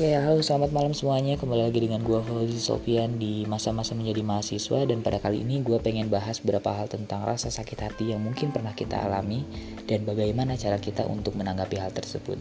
Oke, 0.00 0.16
halo 0.16 0.40
selamat 0.40 0.72
malam 0.72 0.96
semuanya. 0.96 1.36
Kembali 1.36 1.60
lagi 1.60 1.76
dengan 1.76 2.00
gue 2.00 2.24
Fauzi 2.24 2.56
Sofian 2.56 3.20
di 3.20 3.44
masa-masa 3.44 3.92
menjadi 3.92 4.24
mahasiswa 4.24 4.88
dan 4.88 5.04
pada 5.04 5.20
kali 5.20 5.44
ini 5.44 5.60
gue 5.60 5.76
pengen 5.76 6.08
bahas 6.08 6.40
beberapa 6.40 6.72
hal 6.72 6.88
tentang 6.88 7.20
rasa 7.20 7.52
sakit 7.52 7.76
hati 7.84 8.16
yang 8.16 8.24
mungkin 8.24 8.48
pernah 8.48 8.72
kita 8.72 8.96
alami 8.96 9.44
dan 9.84 10.08
bagaimana 10.08 10.56
cara 10.56 10.80
kita 10.80 11.04
untuk 11.04 11.36
menanggapi 11.36 11.76
hal 11.76 11.92
tersebut. 11.92 12.40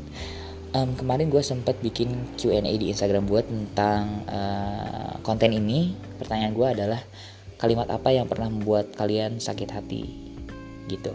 Um, 0.71 0.95
kemarin 0.95 1.27
gue 1.27 1.43
sempat 1.43 1.75
bikin 1.83 2.39
Q&A 2.39 2.63
di 2.63 2.95
Instagram 2.95 3.27
gue 3.27 3.43
tentang 3.43 4.23
uh, 4.31 5.19
konten 5.19 5.51
ini. 5.51 5.99
Pertanyaan 6.15 6.55
gue 6.55 6.67
adalah 6.79 7.03
kalimat 7.59 7.91
apa 7.91 8.15
yang 8.15 8.31
pernah 8.31 8.47
membuat 8.47 8.95
kalian 8.95 9.43
sakit 9.43 9.67
hati 9.67 10.07
gitu 10.87 11.11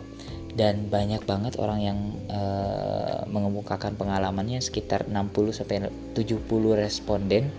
dan 0.55 0.87
banyak 0.87 1.27
banget 1.27 1.59
orang 1.59 1.81
yang 1.83 1.99
uh, 2.31 3.27
mengemukakan 3.27 3.99
pengalamannya 3.99 4.63
sekitar 4.63 5.11
60 5.11 5.51
sampai 5.51 5.91
70 6.15 6.47
responden. 6.79 7.51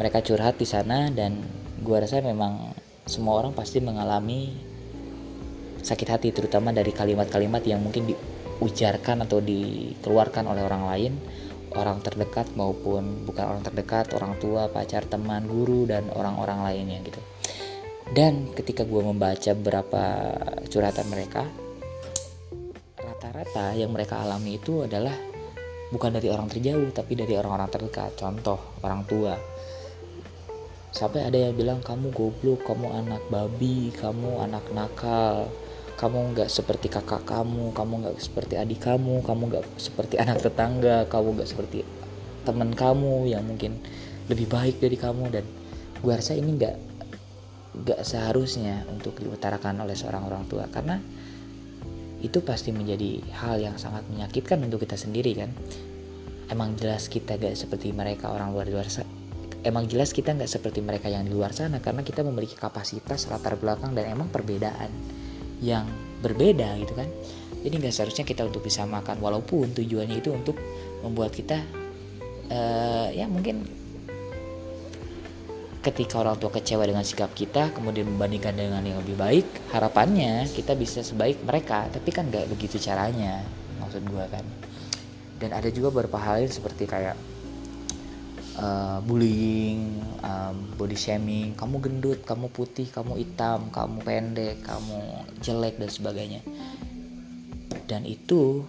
Mereka 0.00 0.24
curhat 0.24 0.56
di 0.56 0.64
sana 0.64 1.12
dan 1.12 1.44
gua 1.84 2.00
rasa 2.00 2.24
memang 2.24 2.72
semua 3.04 3.44
orang 3.44 3.52
pasti 3.52 3.84
mengalami 3.84 4.56
sakit 5.84 6.08
hati 6.08 6.28
terutama 6.32 6.72
dari 6.72 6.90
kalimat-kalimat 6.96 7.60
yang 7.68 7.84
mungkin 7.84 8.08
diujarkan 8.08 9.28
atau 9.28 9.44
dikeluarkan 9.44 10.48
oleh 10.48 10.64
orang 10.64 10.84
lain. 10.88 11.12
Orang 11.76 12.00
terdekat 12.00 12.48
maupun 12.56 13.28
bukan 13.28 13.44
orang 13.44 13.60
terdekat 13.60 14.16
orang 14.16 14.40
tua 14.40 14.72
pacar 14.72 15.04
teman 15.04 15.44
guru 15.44 15.84
dan 15.84 16.08
orang-orang 16.16 16.64
lainnya 16.64 17.04
gitu. 17.04 17.20
Dan 18.08 18.56
ketika 18.56 18.88
gue 18.88 19.04
membaca 19.04 19.52
beberapa 19.52 20.04
curhatan 20.72 21.12
mereka 21.12 21.44
rata-rata 23.38 23.70
yang 23.78 23.94
mereka 23.94 24.18
alami 24.18 24.58
itu 24.58 24.82
adalah 24.82 25.14
bukan 25.94 26.10
dari 26.10 26.26
orang 26.26 26.50
terjauh 26.50 26.90
tapi 26.90 27.14
dari 27.14 27.38
orang-orang 27.38 27.70
terdekat. 27.70 28.18
Contoh 28.18 28.58
orang 28.82 29.06
tua. 29.06 29.38
Sampai 30.90 31.22
ada 31.22 31.38
yang 31.38 31.54
bilang 31.54 31.78
kamu 31.78 32.10
goblok 32.10 32.66
kamu 32.66 32.90
anak 32.90 33.22
babi 33.30 33.94
kamu 33.94 34.42
anak 34.42 34.66
nakal 34.74 35.46
kamu 35.94 36.34
nggak 36.34 36.50
seperti 36.50 36.90
kakak 36.90 37.22
kamu 37.30 37.70
kamu 37.70 37.92
nggak 38.02 38.16
seperti 38.18 38.58
adik 38.58 38.82
kamu 38.82 39.22
kamu 39.22 39.42
nggak 39.54 39.66
seperti 39.78 40.18
anak 40.24 40.42
tetangga 40.42 41.06
kamu 41.06 41.38
nggak 41.38 41.50
seperti 41.54 41.86
teman 42.42 42.74
kamu 42.74 43.30
yang 43.30 43.46
mungkin 43.46 43.78
lebih 44.26 44.50
baik 44.50 44.82
dari 44.82 44.98
kamu. 44.98 45.30
Dan 45.30 45.46
gue 46.02 46.10
rasa 46.10 46.34
ini 46.34 46.58
nggak 46.58 46.76
nggak 47.86 48.00
seharusnya 48.02 48.82
untuk 48.90 49.14
diutarakan 49.22 49.86
oleh 49.86 49.94
seorang 49.94 50.26
orang 50.26 50.42
tua. 50.50 50.66
Karena 50.66 50.98
itu 52.18 52.42
pasti 52.42 52.74
menjadi 52.74 53.22
hal 53.42 53.62
yang 53.62 53.76
sangat 53.78 54.02
menyakitkan 54.10 54.58
untuk 54.64 54.82
kita 54.82 54.98
sendiri 54.98 55.38
kan? 55.38 55.50
Emang 56.48 56.74
jelas 56.80 57.06
kita 57.12 57.36
gak 57.36 57.54
seperti 57.54 57.92
mereka 57.92 58.32
orang 58.32 58.50
luar 58.56 58.66
luar 58.66 58.88
emang 59.66 59.90
jelas 59.90 60.14
kita 60.14 60.34
nggak 60.34 60.50
seperti 60.50 60.78
mereka 60.84 61.10
yang 61.10 61.26
di 61.26 61.32
luar 61.34 61.50
sana 61.50 61.82
karena 61.82 62.06
kita 62.06 62.22
memiliki 62.22 62.54
kapasitas 62.54 63.26
latar 63.26 63.58
belakang 63.58 63.94
dan 63.96 64.14
emang 64.14 64.30
perbedaan 64.30 64.90
yang 65.58 65.86
berbeda 66.22 66.78
gitu 66.78 66.94
kan? 66.94 67.08
Jadi 67.66 67.74
nggak 67.82 67.94
seharusnya 67.94 68.22
kita 68.22 68.46
untuk 68.46 68.62
bisa 68.62 68.86
makan 68.86 69.18
walaupun 69.18 69.74
tujuannya 69.74 70.22
itu 70.22 70.30
untuk 70.30 70.54
membuat 71.02 71.34
kita 71.34 71.58
uh, 72.54 73.10
ya 73.10 73.26
mungkin 73.26 73.66
ketika 75.78 76.18
orang 76.18 76.34
tua 76.42 76.50
kecewa 76.50 76.82
dengan 76.82 77.06
sikap 77.06 77.30
kita 77.38 77.70
kemudian 77.70 78.10
membandingkan 78.10 78.50
dengan 78.58 78.82
yang 78.82 78.98
lebih 78.98 79.14
baik 79.14 79.46
harapannya 79.70 80.50
kita 80.50 80.74
bisa 80.74 81.06
sebaik 81.06 81.38
mereka. 81.46 81.86
Tapi 81.90 82.10
kan 82.10 82.26
nggak 82.26 82.50
begitu 82.50 82.82
caranya 82.82 83.46
maksud 83.78 84.02
gue 84.02 84.24
kan. 84.26 84.44
Dan 85.38 85.54
ada 85.54 85.70
juga 85.70 85.94
beberapa 85.94 86.18
hal 86.18 86.50
seperti 86.50 86.90
kayak 86.90 87.14
uh, 88.58 88.98
bullying 89.06 90.02
um, 90.26 90.66
body 90.74 90.98
shaming. 90.98 91.54
Kamu 91.54 91.78
gendut 91.78 92.26
kamu 92.26 92.50
putih 92.50 92.90
kamu 92.90 93.14
hitam 93.22 93.70
kamu 93.70 94.02
pendek 94.02 94.56
kamu 94.66 94.98
jelek 95.38 95.78
dan 95.78 95.90
sebagainya. 95.90 96.40
Dan 97.86 98.02
itu 98.02 98.66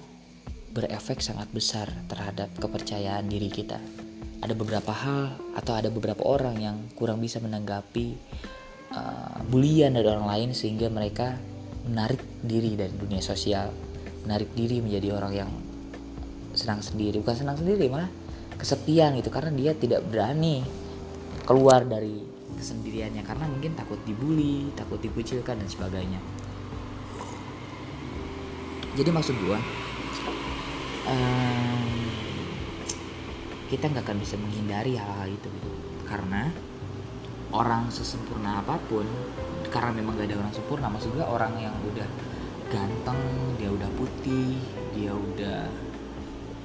berefek 0.69 1.25
sangat 1.25 1.49
besar 1.49 1.89
terhadap 2.05 2.53
kepercayaan 2.61 3.25
diri 3.25 3.49
kita 3.49 3.81
ada 4.39 4.53
beberapa 4.55 4.91
hal 4.91 5.35
atau 5.55 5.73
ada 5.75 5.91
beberapa 5.91 6.23
orang 6.23 6.55
yang 6.59 6.77
kurang 6.95 7.19
bisa 7.19 7.43
menanggapi 7.43 8.15
uh, 8.95 9.43
bulian 9.47 9.95
dari 9.95 10.07
orang 10.07 10.27
lain 10.27 10.49
sehingga 10.55 10.87
mereka 10.87 11.35
menarik 11.87 12.21
diri 12.43 12.75
dari 12.79 12.93
dunia 12.95 13.19
sosial 13.19 13.71
menarik 14.23 14.51
diri 14.53 14.83
menjadi 14.83 15.15
orang 15.15 15.33
yang 15.33 15.51
senang 16.53 16.83
sendiri. 16.83 17.23
Bukan 17.23 17.35
senang 17.35 17.57
sendiri 17.57 17.87
malah 17.87 18.11
kesepian 18.59 19.15
gitu 19.15 19.31
karena 19.31 19.51
dia 19.55 19.71
tidak 19.71 20.03
berani 20.05 20.61
keluar 21.47 21.87
dari 21.87 22.19
kesendiriannya 22.59 23.23
karena 23.23 23.45
mungkin 23.47 23.71
takut 23.73 23.97
dibully 24.03 24.67
takut 24.75 24.99
dikucilkan 24.99 25.55
dan 25.55 25.69
sebagainya. 25.69 26.19
Jadi 28.99 29.09
maksud 29.15 29.35
gua 29.47 29.59
um, 31.07 32.08
kita 33.69 33.85
nggak 33.87 34.03
akan 34.03 34.17
bisa 34.17 34.35
menghindari 34.35 34.97
hal-hal 34.97 35.29
itu 35.29 35.47
gitu. 35.47 35.69
Karena 36.09 36.49
orang 37.53 37.93
sesempurna 37.93 38.65
apa 38.65 38.81
pun 38.89 39.05
karena 39.69 39.93
memang 39.93 40.17
gak 40.17 40.33
ada 40.33 40.37
orang 40.41 40.53
sempurna 40.53 40.89
maksud 40.89 41.13
gue 41.13 41.25
orang 41.25 41.53
yang 41.61 41.73
udah 41.93 42.05
ganteng 42.69 43.21
dia 43.57 43.69
udah 43.69 43.89
putih 43.97 44.57
dia 44.93 45.13
udah 45.13 45.69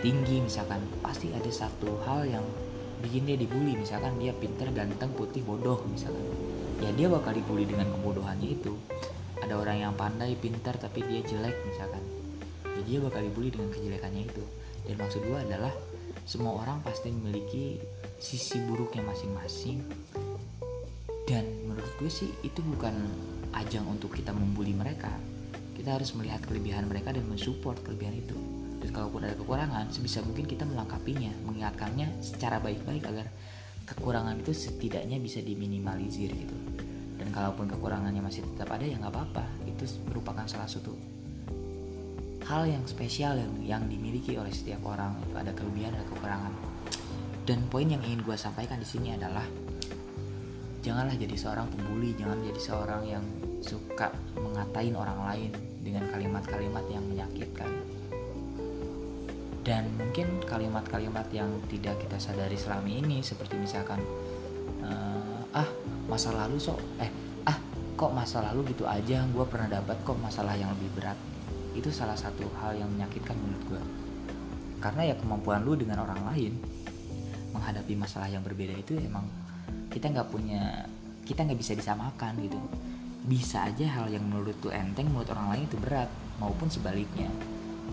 tinggi 0.01 0.45
misalkan 0.45 0.81
pasti 1.01 1.33
ada 1.33 1.49
satu 1.49 2.01
hal 2.05 2.29
yang 2.29 2.45
bikin 3.05 3.29
dia 3.29 3.37
dibully. 3.37 3.77
Misalkan 3.77 4.17
dia 4.17 4.33
pinter 4.33 4.73
ganteng 4.73 5.13
putih 5.13 5.45
bodoh 5.45 5.85
misalkan. 5.93 6.25
Ya 6.81 6.91
dia 6.97 7.09
bakal 7.13 7.37
dibully 7.37 7.69
dengan 7.69 7.93
kebodohannya 7.93 8.49
itu. 8.57 8.73
Ada 9.45 9.61
orang 9.61 9.77
yang 9.85 9.93
pandai 9.93 10.33
pintar 10.41 10.81
tapi 10.81 11.05
dia 11.05 11.21
jelek 11.25 11.57
misalkan. 11.69 12.01
Ya 12.65 12.83
dia 12.89 12.99
bakal 13.05 13.25
dibully 13.29 13.53
dengan 13.53 13.69
kejelekannya 13.73 14.25
itu. 14.25 14.45
Dan 14.89 14.97
maksud 15.01 15.21
gue 15.25 15.39
adalah 15.39 15.73
semua 16.25 16.57
orang 16.57 16.81
pasti 16.81 17.13
memiliki 17.13 17.77
sisi 18.17 18.57
buruknya 18.65 19.05
masing-masing. 19.05 19.85
Dan 21.25 21.45
menurut 21.69 21.93
gue 22.01 22.09
sih 22.09 22.33
itu 22.41 22.61
bukan 22.65 22.97
ajang 23.53 23.85
untuk 23.85 24.17
kita 24.17 24.33
membuli 24.33 24.73
mereka. 24.73 25.13
Kita 25.77 26.01
harus 26.01 26.17
melihat 26.17 26.41
kelebihan 26.45 26.89
mereka 26.89 27.13
dan 27.13 27.29
mensupport 27.29 27.77
kelebihan 27.85 28.17
itu. 28.17 28.37
Dan 28.81 28.89
kalaupun 28.93 29.25
ada 29.25 29.37
kekurangan 29.37 29.93
sebisa 29.93 30.25
mungkin 30.25 30.49
kita 30.49 30.65
melengkapinya 30.65 31.33
mengingatkannya 31.45 32.21
secara 32.21 32.61
baik-baik 32.61 33.05
agar 33.05 33.29
kekurangan 33.85 34.41
itu 34.41 34.53
setidaknya 34.53 35.21
bisa 35.21 35.45
diminimalisir 35.45 36.33
gitu. 36.33 36.57
Dan 37.21 37.29
kalaupun 37.33 37.69
kekurangannya 37.69 38.25
masih 38.25 38.45
tetap 38.49 38.73
ada 38.73 38.85
ya 38.85 38.97
nggak 38.97 39.13
apa-apa. 39.13 39.45
Itu 39.69 39.85
merupakan 40.09 40.45
salah 40.49 40.69
satu 40.69 40.93
hal 42.45 42.69
yang 42.69 42.85
spesial 42.85 43.41
yang, 43.41 43.53
yang 43.65 43.83
dimiliki 43.89 44.37
oleh 44.37 44.53
setiap 44.53 44.85
orang 44.85 45.17
itu 45.25 45.35
ada 45.37 45.53
kelebihan 45.57 45.97
ada 45.97 46.05
kekurangan. 46.13 46.53
Dan 47.45 47.61
poin 47.69 47.85
yang 47.85 48.01
ingin 48.05 48.25
gue 48.25 48.37
sampaikan 48.37 48.81
di 48.81 48.89
sini 48.89 49.17
adalah 49.17 49.45
janganlah 50.85 51.17
jadi 51.17 51.37
seorang 51.37 51.69
pembuli 51.73 52.13
jangan 52.17 52.41
jadi 52.45 52.61
seorang 52.61 53.03
yang 53.09 53.25
suka 53.65 54.13
mengatain 54.37 54.93
orang 54.93 55.21
lain 55.25 55.51
dengan 55.81 56.05
kalimat-kalimat 56.13 56.85
yang 56.93 57.05
menyakitkan. 57.09 57.73
Dan 59.65 59.89
mungkin 59.97 60.45
kalimat-kalimat 60.45 61.25
yang 61.33 61.49
tidak 61.73 61.97
kita 62.05 62.21
sadari 62.21 62.61
selama 62.61 62.85
ini 62.85 63.25
seperti 63.25 63.57
misalkan 63.57 63.97
uh, 64.85 65.57
ah 65.57 65.69
masa 66.05 66.37
lalu 66.37 66.61
sok 66.61 66.77
eh 67.01 67.09
ah 67.49 67.57
kok 67.97 68.13
masa 68.13 68.45
lalu 68.45 68.77
gitu 68.77 68.85
aja 68.85 69.25
gue 69.25 69.45
pernah 69.49 69.81
dapat 69.81 69.97
kok 70.05 70.21
masalah 70.21 70.53
yang 70.53 70.69
lebih 70.77 70.93
berat 71.01 71.17
itu 71.75 71.91
salah 71.91 72.17
satu 72.17 72.47
hal 72.63 72.79
yang 72.79 72.89
menyakitkan 72.89 73.35
menurut 73.35 73.63
gue 73.75 73.83
karena 74.85 75.13
ya 75.13 75.15
kemampuan 75.17 75.65
lu 75.65 75.75
dengan 75.75 76.05
orang 76.05 76.21
lain 76.29 76.53
menghadapi 77.57 77.95
masalah 77.95 78.29
yang 78.29 78.43
berbeda 78.43 78.75
itu 78.75 78.99
emang 78.99 79.25
kita 79.89 80.11
nggak 80.11 80.29
punya 80.29 80.85
kita 81.25 81.47
nggak 81.47 81.57
bisa 81.57 81.73
disamakan 81.73 82.37
gitu. 82.45 82.61
Bisa 83.25 83.65
aja 83.65 83.89
hal 83.89 84.13
yang 84.13 84.29
menurut 84.29 84.53
tuh 84.61 84.69
enteng 84.69 85.09
menurut 85.09 85.33
orang 85.33 85.57
lain 85.57 85.65
itu 85.65 85.81
berat 85.81 86.11
maupun 86.37 86.69
sebaliknya. 86.69 87.33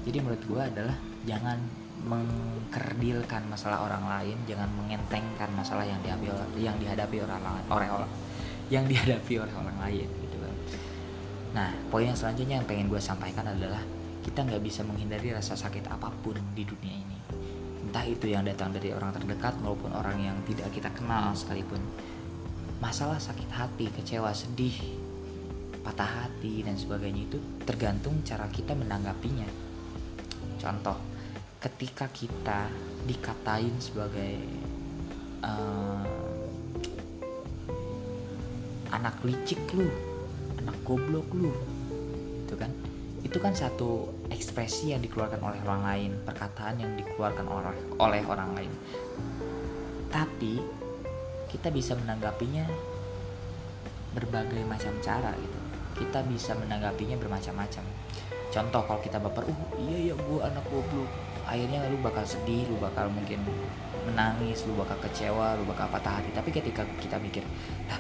Jadi 0.04 0.18
menurut 0.20 0.44
gue 0.44 0.62
adalah 0.62 0.98
jangan 1.24 1.56
mengkerdilkan 2.02 3.46
masalah 3.46 3.86
orang 3.86 4.02
lain 4.10 4.34
jangan 4.50 4.66
mengentengkan 4.74 5.54
masalah 5.54 5.86
yang 5.86 6.02
dihadapi 6.02 6.58
yang 6.58 6.74
dihadapi 6.82 7.22
orang 7.22 7.62
orang 7.70 7.90
orang 7.94 8.12
yang 8.74 8.90
dihadapi 8.90 9.38
oleh 9.38 9.54
orang 9.54 9.78
lain 9.86 10.10
Nah, 11.52 11.70
poin 11.92 12.08
yang 12.08 12.16
selanjutnya 12.16 12.64
yang 12.64 12.68
pengen 12.68 12.88
gue 12.88 13.02
sampaikan 13.04 13.44
adalah 13.44 13.84
kita 14.24 14.48
nggak 14.48 14.64
bisa 14.64 14.88
menghindari 14.88 15.36
rasa 15.36 15.58
sakit 15.58 15.84
apa 15.92 16.08
pun 16.24 16.40
di 16.56 16.64
dunia 16.64 16.96
ini. 16.96 17.20
Entah 17.90 18.06
itu 18.08 18.32
yang 18.32 18.48
datang 18.48 18.72
dari 18.72 18.96
orang 18.96 19.12
terdekat 19.12 19.60
maupun 19.60 19.92
orang 19.92 20.16
yang 20.22 20.38
tidak 20.48 20.72
kita 20.72 20.88
kenal 20.96 21.36
sekalipun. 21.36 21.82
Masalah 22.80 23.20
sakit 23.20 23.50
hati, 23.52 23.92
kecewa, 23.92 24.32
sedih, 24.32 24.74
patah 25.84 26.26
hati 26.26 26.64
dan 26.64 26.80
sebagainya 26.80 27.28
itu 27.28 27.38
tergantung 27.68 28.24
cara 28.24 28.48
kita 28.48 28.72
menanggapinya. 28.72 29.50
Contoh, 30.56 30.98
ketika 31.60 32.08
kita 32.14 32.70
dikatain 33.06 33.76
sebagai 33.82 34.40
uh, 35.44 36.06
anak 38.94 39.20
licik 39.26 39.60
lu 39.74 40.11
goblok 40.92 41.32
lu. 41.32 41.56
Itu 42.44 42.60
kan? 42.60 42.68
Itu 43.24 43.40
kan 43.40 43.56
satu 43.56 44.12
ekspresi 44.28 44.92
yang 44.92 45.00
dikeluarkan 45.00 45.40
oleh 45.40 45.60
orang 45.64 45.84
lain 45.88 46.12
perkataan 46.28 46.84
yang 46.84 46.92
dikeluarkan 47.00 47.48
oleh 47.48 47.72
oleh 47.96 48.22
orang 48.28 48.52
lain. 48.60 48.72
Tapi 50.12 50.60
kita 51.48 51.72
bisa 51.72 51.96
menanggapinya 51.96 52.68
berbagai 54.12 54.68
macam 54.68 54.92
cara 55.00 55.32
gitu. 55.40 55.60
Kita 56.04 56.28
bisa 56.28 56.60
menanggapinya 56.60 57.16
bermacam-macam. 57.16 57.88
Contoh 58.52 58.84
kalau 58.84 59.00
kita 59.00 59.16
baper 59.16 59.48
uh 59.48 59.62
iya 59.80 60.12
ya 60.12 60.16
gue 60.20 60.40
anak 60.44 60.68
goblok. 60.68 61.08
Akhirnya 61.48 61.88
lu 61.88 62.04
bakal 62.04 62.28
sedih 62.28 62.68
lu 62.68 62.76
bakal 62.84 63.08
mungkin 63.08 63.40
menangis 64.12 64.68
lu 64.68 64.76
bakal 64.76 65.00
kecewa 65.08 65.56
lu 65.56 65.64
bakal 65.72 65.88
patah 65.88 66.20
hati. 66.20 66.36
Tapi 66.36 66.52
ketika 66.52 66.84
kita 67.00 67.16
mikir 67.16 67.48
lah 67.88 68.00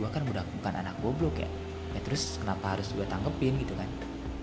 gue 0.00 0.08
kan 0.08 0.24
udah 0.24 0.40
bukan 0.56 0.72
anak 0.80 0.96
goblok 1.04 1.36
ya 1.36 1.50
ya 1.92 2.00
terus 2.02 2.40
kenapa 2.40 2.76
harus 2.76 2.88
gue 2.92 3.04
tanggepin 3.06 3.56
gitu 3.60 3.76
kan? 3.76 3.88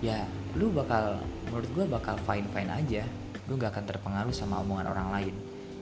Ya 0.00 0.24
lu 0.58 0.72
bakal 0.74 1.20
menurut 1.50 1.70
gue 1.74 1.84
bakal 1.86 2.14
fine 2.24 2.46
fine 2.50 2.70
aja. 2.70 3.02
Lu 3.50 3.58
gak 3.58 3.74
akan 3.74 3.84
terpengaruh 3.86 4.34
sama 4.34 4.62
omongan 4.62 4.90
orang 4.90 5.08
lain. 5.10 5.34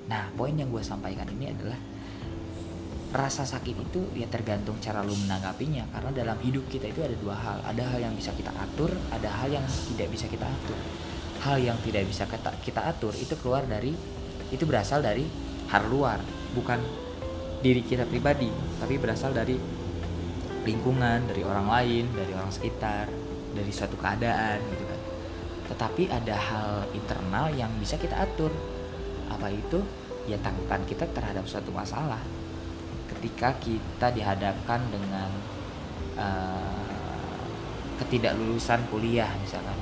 Nah 0.08 0.32
poin 0.34 0.56
yang 0.56 0.72
gue 0.72 0.80
sampaikan 0.80 1.28
ini 1.28 1.52
adalah 1.52 1.76
rasa 3.08 3.48
sakit 3.48 3.88
itu 3.88 4.04
ya 4.12 4.28
tergantung 4.28 4.76
cara 4.80 5.04
lu 5.04 5.12
menanggapinya. 5.12 5.88
Karena 5.92 6.10
dalam 6.12 6.38
hidup 6.40 6.64
kita 6.68 6.88
itu 6.88 7.00
ada 7.04 7.16
dua 7.16 7.36
hal. 7.36 7.58
Ada 7.64 7.82
hal 7.94 7.98
yang 8.08 8.14
bisa 8.16 8.32
kita 8.32 8.52
atur 8.56 8.92
ada 9.12 9.28
hal 9.28 9.48
yang 9.52 9.64
tidak 9.64 10.08
bisa 10.12 10.26
kita 10.28 10.44
atur. 10.48 10.78
Hal 11.38 11.62
yang 11.62 11.78
tidak 11.86 12.02
bisa 12.10 12.26
kita, 12.26 12.50
kita 12.66 12.80
atur 12.82 13.14
itu 13.14 13.38
keluar 13.38 13.62
dari 13.62 13.94
itu 14.48 14.64
berasal 14.64 15.04
dari 15.04 15.28
hal 15.70 15.86
luar. 15.86 16.18
Bukan 16.56 16.80
diri 17.58 17.82
kita 17.82 18.06
pribadi 18.06 18.50
tapi 18.78 18.94
berasal 19.02 19.34
dari 19.34 19.58
lingkungan 20.64 21.26
dari 21.28 21.42
orang 21.46 21.66
lain 21.68 22.04
dari 22.14 22.32
orang 22.34 22.50
sekitar 22.50 23.10
dari 23.54 23.72
suatu 23.72 23.96
keadaan 23.98 24.58
gitu 24.72 24.84
kan. 24.84 25.00
Tetapi 25.74 26.02
ada 26.08 26.36
hal 26.36 26.72
internal 26.96 27.52
yang 27.52 27.70
bisa 27.76 28.00
kita 28.00 28.16
atur. 28.16 28.52
Apa 29.28 29.52
itu? 29.52 29.84
Ya 30.28 30.36
tanggapan 30.40 30.84
kita 30.88 31.08
terhadap 31.12 31.44
suatu 31.44 31.72
masalah. 31.72 32.20
Ketika 33.08 33.56
kita 33.60 34.12
dihadapkan 34.12 34.80
dengan 34.92 35.30
uh, 36.16 36.88
ketidaklulusan 37.98 38.86
kuliah 38.88 39.28
misalkan. 39.42 39.76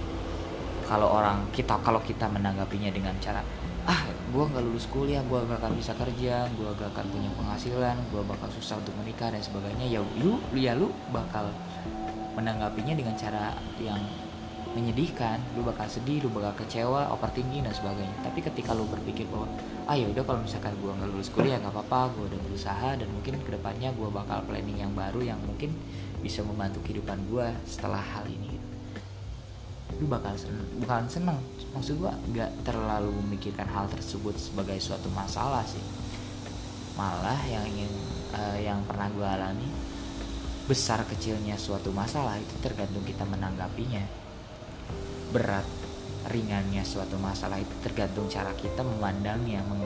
Kalau 0.87 1.11
orang 1.11 1.51
kita 1.51 1.75
kalau 1.83 1.99
kita 1.99 2.31
menanggapinya 2.31 2.95
dengan 2.95 3.15
cara 3.19 3.43
ah 3.87 4.03
gue 4.35 4.45
nggak 4.45 4.65
lulus 4.67 4.91
kuliah 4.91 5.23
gue 5.23 5.39
gak 5.47 5.63
akan 5.63 5.79
bisa 5.79 5.95
kerja 5.95 6.51
gue 6.51 6.69
gak 6.75 6.91
akan 6.91 7.07
punya 7.07 7.31
penghasilan 7.39 7.97
gue 8.11 8.23
bakal 8.27 8.51
susah 8.51 8.83
untuk 8.83 8.95
menikah 8.99 9.31
dan 9.31 9.43
sebagainya. 9.43 9.87
Ya 9.87 10.01
lu 10.19 10.43
ya 10.53 10.75
lu 10.75 10.91
bakal 11.15 11.55
menanggapinya 12.35 12.99
dengan 12.99 13.15
cara 13.15 13.55
yang 13.79 14.03
menyedihkan. 14.77 15.41
Lu 15.57 15.65
bakal 15.65 15.89
sedih 15.89 16.27
lu 16.27 16.29
bakal 16.29 16.67
kecewa 16.67 17.09
overthinking 17.15 17.65
dan 17.65 17.73
sebagainya. 17.73 18.13
Tapi 18.27 18.45
ketika 18.45 18.77
lu 18.77 18.85
berpikir 18.91 19.25
bahwa 19.33 19.49
ah 19.87 19.95
ya 19.95 20.11
udah 20.11 20.23
kalau 20.27 20.43
misalkan 20.43 20.75
gue 20.83 20.91
nggak 20.91 21.11
lulus 21.15 21.31
kuliah 21.31 21.63
nggak 21.63 21.73
apa-apa 21.73 22.11
gue 22.19 22.25
udah 22.35 22.41
berusaha 22.51 22.91
dan 22.99 23.09
mungkin 23.09 23.39
ke 23.39 23.51
depannya 23.55 23.95
gue 23.95 24.09
bakal 24.11 24.43
planning 24.51 24.83
yang 24.83 24.93
baru 24.93 25.23
yang 25.23 25.39
mungkin 25.47 25.71
bisa 26.19 26.43
membantu 26.43 26.83
kehidupan 26.83 27.23
gue 27.31 27.47
setelah 27.71 28.03
hal 28.03 28.27
ini 28.27 28.56
lu 29.97 30.07
bakal 30.09 30.37
seneng, 30.37 30.67
bukan 30.81 31.09
seneng. 31.09 31.39
Maksud 31.73 31.97
gua 32.01 32.13
nggak 32.33 32.69
terlalu 32.69 33.13
memikirkan 33.25 33.69
hal 33.69 33.89
tersebut 33.89 34.37
sebagai 34.37 34.77
suatu 34.81 35.09
masalah 35.13 35.65
sih. 35.65 35.81
Malah 36.97 37.41
yang 37.49 37.65
ingin 37.69 37.93
uh, 38.37 38.59
yang 38.61 38.81
pernah 38.85 39.09
gua 39.13 39.37
alami 39.37 39.69
besar 40.67 41.07
kecilnya 41.07 41.55
suatu 41.55 41.95
masalah 41.95 42.37
itu 42.37 42.55
tergantung 42.61 43.05
kita 43.07 43.25
menanggapinya. 43.25 44.03
Berat 45.33 45.65
ringannya 46.27 46.83
suatu 46.83 47.15
masalah 47.23 47.63
itu 47.63 47.71
tergantung 47.87 48.27
cara 48.27 48.51
kita 48.59 48.83
memandangnya 48.83 49.63
meng, 49.63 49.85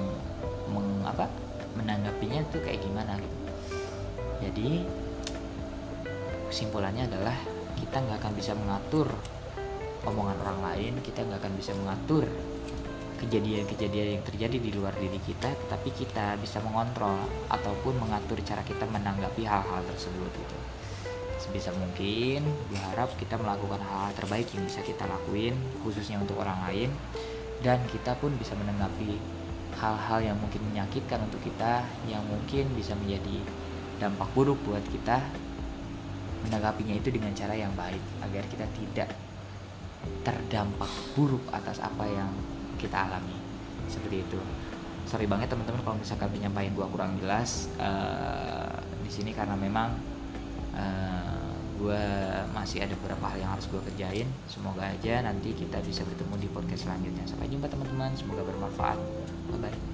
meng 0.73 1.05
apa 1.05 1.29
menanggapinya 1.77 2.43
itu 2.49 2.59
kayak 2.65 2.81
gimana 2.81 3.21
gitu. 3.21 3.37
Jadi 4.41 4.69
kesimpulannya 6.49 7.07
adalah 7.07 7.37
kita 7.79 7.97
nggak 8.01 8.19
akan 8.25 8.33
bisa 8.35 8.53
mengatur 8.57 9.09
omongan 10.07 10.37
orang 10.47 10.61
lain 10.65 10.93
kita 11.05 11.25
nggak 11.25 11.41
akan 11.45 11.55
bisa 11.57 11.73
mengatur 11.77 12.25
kejadian-kejadian 13.21 14.17
yang 14.17 14.25
terjadi 14.25 14.57
di 14.57 14.71
luar 14.73 14.97
diri 14.97 15.21
kita 15.21 15.53
tapi 15.69 15.93
kita 15.93 16.41
bisa 16.41 16.57
mengontrol 16.65 17.21
ataupun 17.53 18.01
mengatur 18.01 18.41
cara 18.41 18.65
kita 18.65 18.89
menanggapi 18.89 19.45
hal-hal 19.45 19.83
tersebut 19.93 20.33
itu 20.33 20.59
sebisa 21.41 21.73
mungkin 21.77 22.45
berharap 22.73 23.13
kita 23.21 23.37
melakukan 23.37 23.81
hal-hal 23.81 24.13
terbaik 24.17 24.49
yang 24.57 24.65
bisa 24.65 24.81
kita 24.81 25.05
lakuin 25.05 25.53
khususnya 25.85 26.17
untuk 26.17 26.41
orang 26.41 26.57
lain 26.69 26.91
dan 27.61 27.81
kita 27.93 28.17
pun 28.17 28.33
bisa 28.41 28.57
menanggapi 28.57 29.21
hal-hal 29.77 30.21
yang 30.25 30.37
mungkin 30.41 30.65
menyakitkan 30.73 31.21
untuk 31.21 31.41
kita 31.45 31.85
yang 32.09 32.25
mungkin 32.25 32.69
bisa 32.73 32.97
menjadi 32.97 33.37
dampak 34.01 34.29
buruk 34.33 34.57
buat 34.65 34.85
kita 34.89 35.21
menanggapinya 36.49 36.97
itu 36.97 37.13
dengan 37.13 37.37
cara 37.37 37.53
yang 37.53 37.73
baik 37.77 38.01
agar 38.25 38.45
kita 38.49 38.65
tidak 38.81 39.13
terdampak 40.25 40.91
buruk 41.17 41.45
atas 41.53 41.81
apa 41.81 42.05
yang 42.09 42.31
kita 42.77 43.09
alami. 43.09 43.37
Seperti 43.89 44.25
itu. 44.25 44.41
Sorry 45.09 45.27
banget 45.27 45.51
teman-teman 45.51 45.83
kalau 45.83 45.97
misalkan 45.99 46.31
penyampaian 46.31 46.71
gua 46.77 46.87
kurang 46.87 47.19
jelas 47.19 47.67
uh, 47.83 48.79
di 49.03 49.11
sini 49.11 49.35
karena 49.35 49.59
memang 49.59 49.91
uh, 50.77 51.51
gua 51.81 51.99
masih 52.55 52.85
ada 52.85 52.95
beberapa 52.95 53.27
hal 53.27 53.43
yang 53.43 53.51
harus 53.51 53.67
gua 53.67 53.83
kerjain. 53.91 54.29
Semoga 54.47 54.87
aja 54.87 55.25
nanti 55.27 55.51
kita 55.57 55.83
bisa 55.83 56.07
bertemu 56.07 56.47
di 56.47 56.49
podcast 56.53 56.87
selanjutnya. 56.87 57.25
Sampai 57.27 57.51
jumpa 57.51 57.67
teman-teman. 57.67 58.15
Semoga 58.15 58.47
bermanfaat. 58.47 58.99
Bye 59.51 59.67
bye 59.67 59.90